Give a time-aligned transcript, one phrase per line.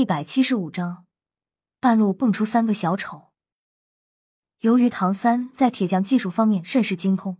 [0.00, 1.04] 一百七十五章，
[1.78, 3.32] 半路蹦出三个小丑。
[4.60, 7.36] 由于唐三在铁匠技术方面甚是精通，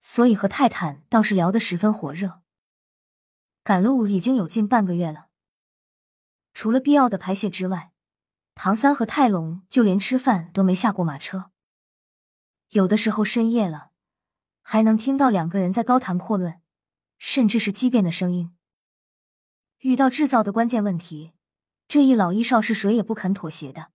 [0.00, 2.42] 所以和泰坦倒是聊得十分火热。
[3.62, 5.28] 赶路已经有近半个月了，
[6.52, 7.92] 除了必要的排泄之外，
[8.56, 11.52] 唐三和泰隆就连吃饭都没下过马车。
[12.70, 13.92] 有的时候深夜了，
[14.60, 16.60] 还能听到两个人在高谈阔论，
[17.16, 18.56] 甚至是激辩的声音。
[19.82, 21.34] 遇到制造的关键问题，
[21.88, 23.92] 这一老一少是谁也不肯妥协的。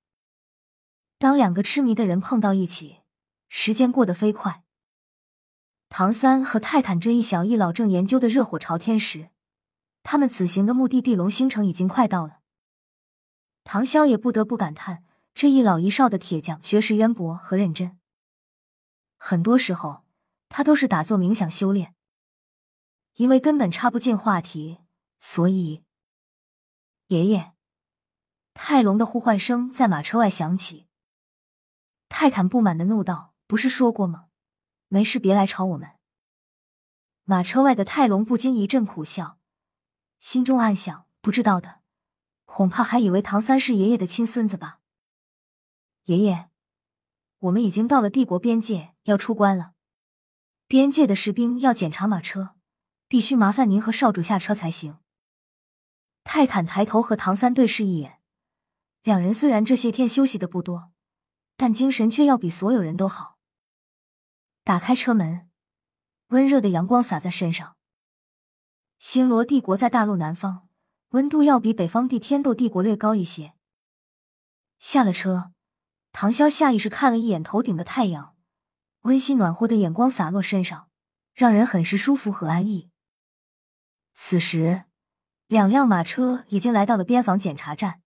[1.18, 3.02] 当两个痴迷的人碰到一起，
[3.50, 4.64] 时间过得飞快。
[5.90, 9.30] 唐三和泰坦这一小一老正研究的热火朝天时，
[10.04, 12.40] 他们此行的目的地龙星城已经快到了。
[13.64, 15.04] 唐潇也不得不感叹
[15.36, 18.00] 这一老一少的铁匠学识渊博和认真。
[19.18, 20.04] 很多时候，
[20.50, 21.94] 他都是打坐冥想修炼，
[23.16, 24.80] 因为根本插不进话题。
[25.20, 25.84] 所以，
[27.08, 27.54] 爷爷，
[28.54, 30.88] 泰隆的呼唤声在马车外响起。
[32.10, 34.28] 泰坦不满的怒道：“不是说过吗？
[34.88, 35.92] 没事别来吵我们。”
[37.24, 39.40] 马车外的泰隆不禁一阵苦笑，
[40.20, 41.82] 心中暗想：不知道的，
[42.46, 44.80] 恐怕还以为唐三是爷爷的亲孙子吧。
[46.06, 46.50] 爷爷，
[47.40, 49.74] 我们已经到了帝国边界，要出关了。
[50.68, 52.56] 边界的士兵要检查马车，
[53.08, 55.00] 必须麻烦您和少主下车才行。
[56.24, 58.21] 泰坦抬头和唐三对视一眼，
[59.04, 60.92] 两人虽然这些天休息的不多，
[61.58, 63.38] 但精神却要比所有人都好。
[64.64, 65.50] 打开车门，
[66.28, 67.76] 温热的阳光洒在身上。
[69.00, 70.70] 星罗帝国在大陆南方，
[71.10, 73.54] 温度要比北方地天斗帝国略高一些。
[74.78, 75.52] 下了车，
[76.12, 78.36] 唐潇下意识看了一眼头顶的太阳，
[79.02, 80.90] 温馨暖和的眼光洒落身上，
[81.34, 82.92] 让人很是舒服和安逸。
[84.14, 84.86] 此时。
[85.48, 88.01] 两辆马车已经来到了边防检查站，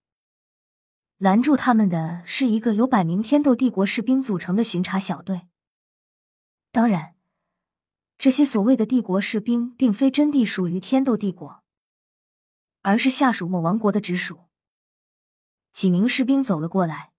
[1.18, 5.48] 拦住他们的是一个由百名天斗帝国士兵组成的巡查小队。
[6.72, 7.16] 当然，
[8.18, 11.64] 这些所谓的帝国士兵并非真地属于天斗帝国，
[12.82, 14.46] 而是下属某王国的直属。
[15.72, 17.12] 几名士兵走了过来，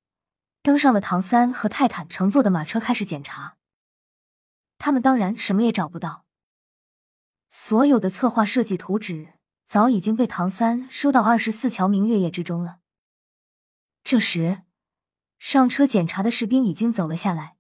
[0.63, 3.57] 登上了唐三和泰坦乘坐的马车，开始检查。
[4.79, 6.27] 他们当然什么也找不到，
[7.49, 9.35] 所有的策划设计图纸。
[9.67, 12.79] 早已经被唐三收到二十四桥明月夜之中了。
[14.09, 14.63] 这时，
[15.37, 17.57] 上车检查的士兵已经走了下来，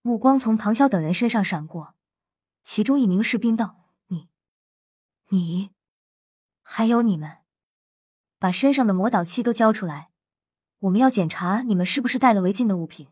[0.00, 1.94] 目光从唐潇等人身上闪过。
[2.62, 4.30] 其中一名士兵道：“你，
[5.28, 5.72] 你，
[6.62, 7.40] 还有你们，
[8.38, 10.08] 把身上的魔导器都交出来，
[10.78, 13.08] 我们要检查你们是不是带了违禁的物品。”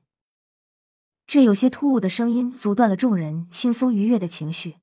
[1.29, 4.79] 这有些突兀的声音阻断了众人轻松愉悦的情绪。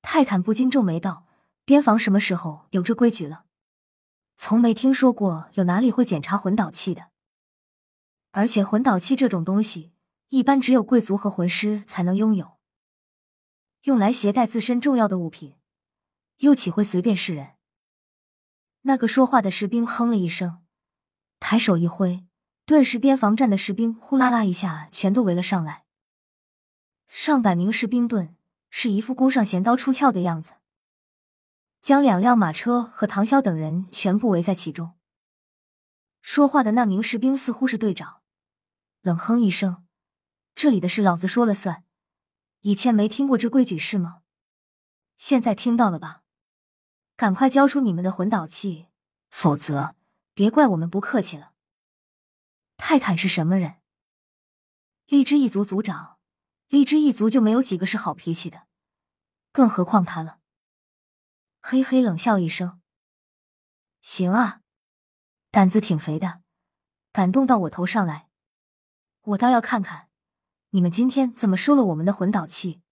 [0.00, 1.26] 泰坦不禁皱眉道。
[1.66, 3.44] 边防什么时候有这规矩了？
[4.36, 7.10] 从没听说过有哪里会检查魂导器的。
[8.32, 9.92] 而且魂导器这种东西，
[10.30, 12.58] 一般只有贵族和魂师才能拥有，
[13.82, 15.54] 用来携带自身重要的物品，
[16.38, 17.54] 又岂会随便示人？
[18.82, 20.64] 那个说话的士兵哼了一声，
[21.38, 22.26] 抬手一挥，
[22.66, 25.84] 顿时边防站的士兵呼啦啦一下全都围了上来，
[27.06, 28.36] 上百名士兵盾
[28.68, 30.54] 是一副弓上弦刀出鞘的样子。
[31.84, 34.94] 将两辆马车和唐潇等人全部围在其中。
[36.22, 38.22] 说话的那名士兵似乎是队长，
[39.02, 39.84] 冷哼一声
[40.56, 41.84] ：“这里的事老子说了算，
[42.60, 44.22] 以前没听过这规矩是吗？
[45.18, 46.22] 现在听到了吧？
[47.16, 48.86] 赶快交出你们的魂导器，
[49.28, 49.94] 否则
[50.32, 51.52] 别怪我们不客气了。”
[52.78, 53.74] 泰坦是什么人？
[55.04, 56.16] 荔枝一族族长，
[56.68, 58.68] 荔枝一族就没有几个是好脾气的，
[59.52, 60.38] 更何况他了。
[61.66, 62.78] 嘿嘿，冷笑一声。
[64.02, 64.60] 行啊，
[65.50, 66.42] 胆子挺肥的，
[67.10, 68.28] 敢动到我头上来，
[69.22, 70.10] 我倒要看看
[70.72, 72.82] 你们今天怎么收了我们的魂导器，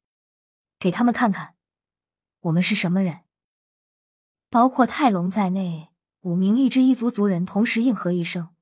[0.78, 1.54] 给他们看看
[2.40, 3.24] 我们是什么人。
[4.48, 5.90] 包括泰隆在内，
[6.22, 8.54] 五名荔枝一族族人同时应和一声，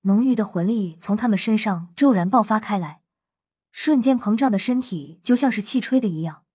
[0.00, 3.02] 浓郁的魂力从他们身上骤然爆发开来，
[3.70, 6.46] 瞬间膨胀的身体就像是气吹的一样，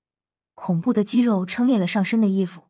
[0.55, 2.67] 恐怖的肌肉撑裂了上身的衣服。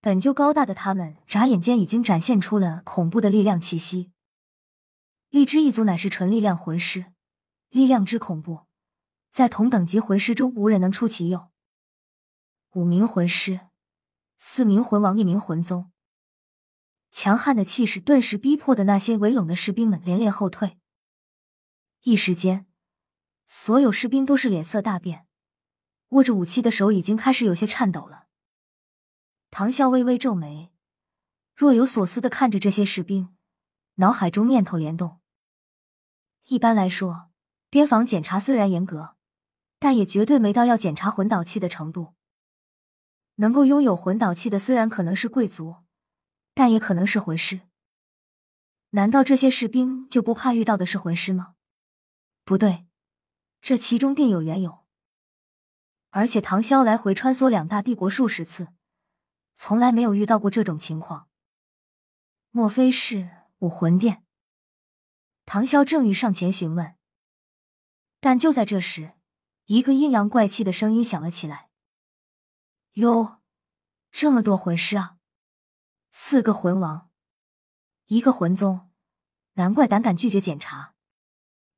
[0.00, 4.12] 本就高大的他们，眨眼间已经展现出了恐怖的力量气息。
[5.28, 7.12] 荔枝一族乃是纯力量魂师，
[7.68, 8.66] 力量之恐怖，
[9.30, 11.50] 在同等级魂师中无人能出其右。
[12.74, 13.68] 五名魂师，
[14.38, 15.90] 四名魂王，一名魂宗，
[17.10, 20.78] 强悍的气势顿时逼迫的那些围拢的士兵们连连后退。
[22.02, 22.66] 一时间，
[23.44, 25.26] 所有士兵都是脸色大变，
[26.10, 28.27] 握着武器的手已经开始有些颤抖了。
[29.50, 30.70] 唐啸微微皱眉，
[31.56, 33.34] 若有所思的看着这些士兵，
[33.94, 35.20] 脑海中念头联动。
[36.44, 37.30] 一般来说，
[37.68, 39.16] 边防检查虽然严格，
[39.78, 42.14] 但也绝对没到要检查魂导器的程度。
[43.36, 45.76] 能够拥有魂导器的，虽然可能是贵族，
[46.54, 47.62] 但也可能是魂师。
[48.90, 51.54] 难道这些士兵就不怕遇到的是魂师吗？
[52.44, 52.86] 不对，
[53.60, 54.84] 这其中定有缘由。
[56.10, 58.68] 而且唐潇来回穿梭两大帝国数十次，
[59.60, 61.28] 从来没有遇到过这种情况。
[62.52, 63.28] 莫非是
[63.58, 64.24] 武魂殿？
[65.44, 66.94] 唐潇正欲上前询问，
[68.20, 69.14] 但就在这时，
[69.64, 71.70] 一个阴阳怪气的声音响了起来。
[72.92, 73.40] 哟，
[74.12, 75.16] 这么多魂师啊！
[76.12, 77.10] 四个魂王，
[78.06, 78.88] 一个魂宗，
[79.54, 80.94] 难怪胆敢拒绝检查。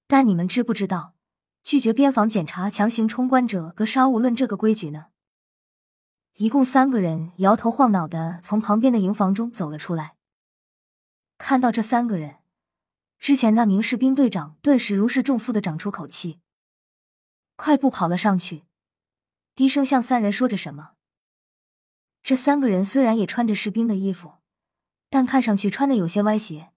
[0.06, 1.14] 但你们知不知道，
[1.62, 5.06] 拒绝边防检查、强行冲关者格杀勿论这个规矩呢？
[6.34, 10.16] 一共三个人摇头晃脑的从旁边的营房中走了出来。
[11.36, 12.36] 看到这三个人，
[13.18, 16.40] 之前那名士兵队长顿时如释重负的长出口气，
[17.56, 18.64] 快步跑了上去，
[19.54, 20.92] 低声向三人说着什么。
[22.22, 24.34] 这三个人虽然也穿着士兵的衣服，
[25.08, 26.72] 但看上去穿的有些歪斜，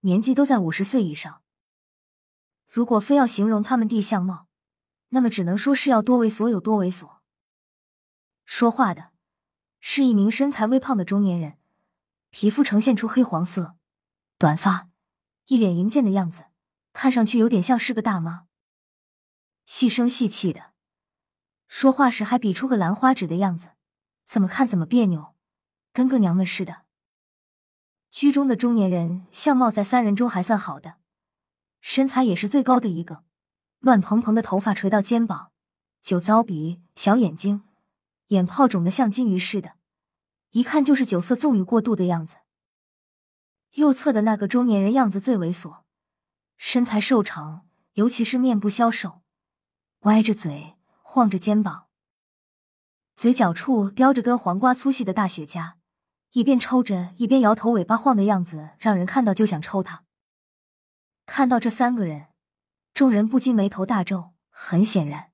[0.00, 1.42] 年纪都在五十岁以上。
[2.68, 4.46] 如果非要形容他们的相貌，
[5.08, 7.17] 那么只能说是要多猥琐有多猥琐。
[8.50, 9.10] 说话的
[9.78, 11.58] 是一名身材微胖的中年人，
[12.30, 13.76] 皮肤呈现出黑黄色，
[14.38, 14.88] 短发，
[15.48, 16.46] 一脸淫贱的样子，
[16.94, 18.46] 看上去有点像是个大妈。
[19.66, 20.72] 细声细气的
[21.68, 23.72] 说话时，还比出个兰花指的样子。
[24.24, 25.34] 怎么看怎么别扭，
[25.92, 26.86] 跟个娘们似的。
[28.10, 30.94] 居中的中年人相貌在三人中还算好的，
[31.82, 33.24] 身材也是最高的一个，
[33.80, 35.52] 乱蓬蓬的头发垂到肩膀，
[36.00, 37.67] 酒糟鼻，小眼睛，
[38.28, 39.76] 眼泡肿得像金鱼似的，
[40.50, 42.36] 一看就是酒色纵欲过度的样子。
[43.72, 45.82] 右侧的那个中年人样子最猥琐，
[46.56, 49.22] 身材瘦长，尤其是面部消瘦，
[50.00, 51.86] 歪着嘴，晃着肩膀。
[53.14, 55.74] 嘴角处叼着根黄瓜粗细的大雪茄，
[56.32, 60.04] 一边抽着一边摇头尾巴晃的样子，让人看到就想抽他。
[61.26, 62.28] 看到这三个人，
[62.94, 64.32] 众人不禁眉头大皱。
[64.60, 65.30] 很显然，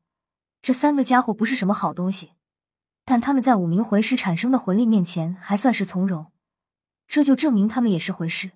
[0.60, 2.33] 这三个家伙不是什么好东西，
[3.04, 6.32] 但他们在五名魂师产生的魂力面前还算是从容，
[7.06, 8.52] 这就证明他们也是魂师。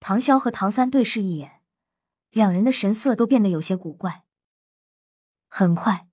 [0.00, 1.62] 唐潇和唐三对视一眼，
[2.30, 4.24] 两人的神色都变得有些古怪。
[5.48, 6.08] 很快。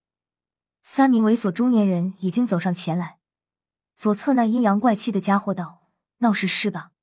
[0.83, 3.19] 三名猥琐中年人已经走上前来，
[3.95, 5.87] 左侧那阴阳怪气的家伙道
[6.19, 6.93] ：“闹事是吧？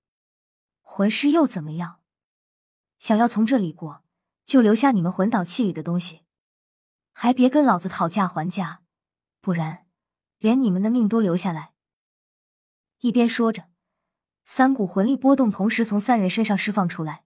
[0.80, 2.00] 魂师又怎么样？
[2.98, 4.02] 想要从这里过，
[4.44, 6.22] 就留下你们魂导器里的东西，
[7.12, 8.82] 还别跟老子讨价还价，
[9.40, 9.85] 不然
[10.38, 11.72] 连你们的命都留下来。”
[13.00, 13.68] 一边说着，
[14.44, 17.24] 三股魂力波动同时从三人身上释放出来。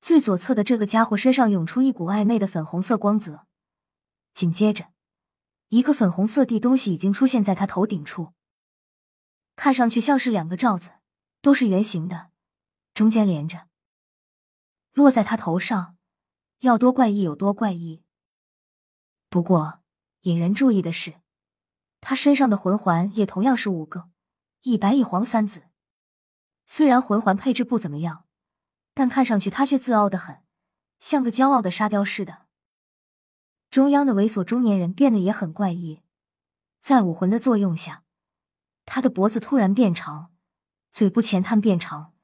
[0.00, 3.46] 最左侧的这个家伙身上涌出一股暧昧的粉红色光泽，
[4.32, 4.92] 紧接着。
[5.70, 8.32] 一个粉红色的东西已经出现在他头顶处，
[9.54, 10.92] 看上去像是两个罩子，
[11.42, 12.30] 都是圆形的，
[12.94, 13.68] 中间连着，
[14.92, 15.98] 落在他头上，
[16.60, 18.02] 要多怪异有多怪异。
[19.28, 19.82] 不过
[20.22, 21.20] 引人注意的是，
[22.00, 24.08] 他身上的魂环也同样是五个，
[24.62, 25.64] 一白一黄三紫。
[26.64, 28.24] 虽然魂环配置不怎么样，
[28.94, 30.42] 但看上去他却自傲的很，
[30.98, 32.46] 像个骄傲的沙雕似的。
[33.70, 36.02] 中央的猥琐中年人变得也很怪异，
[36.80, 38.04] 在武魂的作用下，
[38.86, 40.32] 他的脖子突然变长，
[40.90, 42.14] 嘴部前探变长，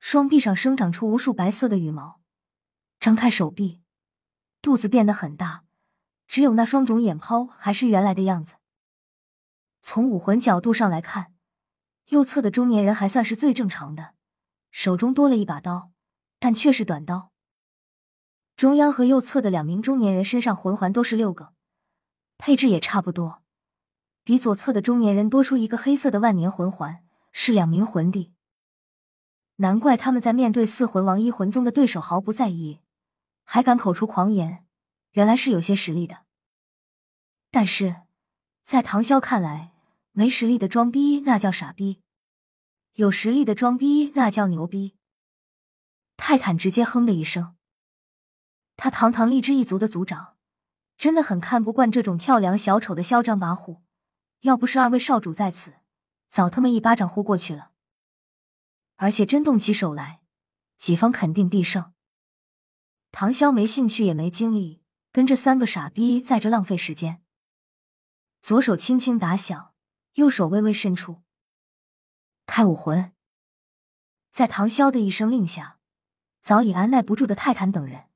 [0.00, 2.20] 双臂上生长出无数白色的羽毛，
[2.98, 3.82] 张开手臂，
[4.62, 5.64] 肚子变得很大，
[6.26, 8.54] 只有那双肿眼泡还是原来的样子。
[9.86, 11.34] 从武魂角度上来看，
[12.06, 14.14] 右侧的中年人还算是最正常的，
[14.70, 15.90] 手中多了一把刀，
[16.38, 17.32] 但却是短刀。
[18.56, 21.52] 中央和右侧的两名中年人身上魂环都是六个，
[22.38, 23.42] 配置也差不多，
[24.22, 28.32] 比左侧的中年人多出一个黑色的万年魂环，是两名魂帝。
[29.56, 32.80] 难怪他们在面对四魂王一魂宗的对手毫不在意，
[33.44, 34.64] 还敢口出狂言，
[35.10, 36.24] 原来是有些实力的。
[37.50, 38.04] 但是
[38.64, 39.72] 在唐潇看来，
[40.16, 42.00] 没实力的装逼那叫傻逼，
[42.92, 44.94] 有实力的装逼那叫牛逼。
[46.16, 47.56] 泰坦直接哼的一声。
[48.76, 50.36] 他堂堂荔枝一族的族长，
[50.96, 53.80] 真的很看不惯这种跳梁小丑的嚣张跋扈。
[54.42, 55.74] 要不是二位少主在此，
[56.30, 57.72] 早他妈一巴掌呼过去了。
[58.94, 60.20] 而且真动起手来，
[60.76, 61.92] 己方肯定必胜。
[63.10, 64.80] 唐潇没兴趣也没精力
[65.10, 67.20] 跟这三个傻逼在这浪费时间。
[68.40, 69.73] 左手轻轻打响，
[70.14, 71.22] 右手微微伸出，
[72.46, 73.12] 开武魂！
[74.30, 75.80] 在唐潇的一声令下，
[76.40, 78.08] 早已按耐不住的泰坦等人，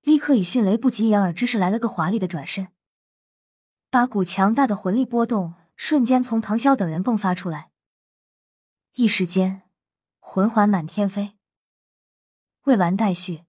[0.00, 2.68] 立刻以迅雷不及掩耳之势来了个华丽的转身。
[3.90, 7.70] 八股强大的魂力波动瞬间从唐潇等人迸发出来，
[8.92, 9.62] 一时间
[10.20, 11.36] 魂环满天飞。
[12.62, 13.44] 未完待续。